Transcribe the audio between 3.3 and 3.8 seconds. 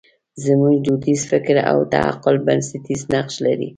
لري.